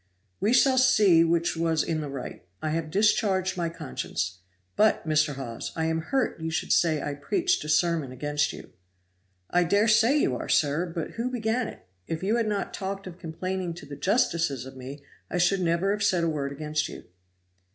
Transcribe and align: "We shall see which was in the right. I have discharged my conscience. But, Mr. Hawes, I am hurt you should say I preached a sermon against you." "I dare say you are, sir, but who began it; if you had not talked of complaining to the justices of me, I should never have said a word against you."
"We 0.39 0.51
shall 0.51 0.79
see 0.79 1.23
which 1.23 1.55
was 1.55 1.83
in 1.83 2.01
the 2.01 2.09
right. 2.09 2.43
I 2.59 2.69
have 2.71 2.89
discharged 2.89 3.55
my 3.55 3.69
conscience. 3.69 4.39
But, 4.75 5.07
Mr. 5.07 5.35
Hawes, 5.35 5.71
I 5.75 5.85
am 5.85 6.01
hurt 6.01 6.41
you 6.41 6.49
should 6.49 6.73
say 6.73 7.03
I 7.03 7.13
preached 7.13 7.63
a 7.63 7.69
sermon 7.69 8.11
against 8.11 8.51
you." 8.51 8.71
"I 9.51 9.63
dare 9.63 9.87
say 9.87 10.17
you 10.17 10.35
are, 10.35 10.49
sir, 10.49 10.87
but 10.87 11.11
who 11.17 11.29
began 11.29 11.67
it; 11.67 11.85
if 12.07 12.23
you 12.23 12.37
had 12.37 12.47
not 12.47 12.73
talked 12.73 13.05
of 13.05 13.19
complaining 13.19 13.75
to 13.75 13.85
the 13.85 13.95
justices 13.95 14.65
of 14.65 14.75
me, 14.75 15.03
I 15.29 15.37
should 15.37 15.61
never 15.61 15.91
have 15.91 16.01
said 16.01 16.23
a 16.23 16.27
word 16.27 16.51
against 16.51 16.89
you." 16.89 17.03